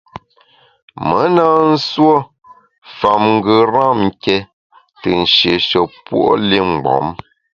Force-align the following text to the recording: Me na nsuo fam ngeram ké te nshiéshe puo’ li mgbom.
Me 1.07 1.21
na 1.35 1.47
nsuo 1.69 2.15
fam 2.97 3.23
ngeram 3.35 3.99
ké 4.23 4.37
te 4.99 5.09
nshiéshe 5.23 5.79
puo’ 6.05 6.29
li 6.49 6.59
mgbom. 6.69 7.07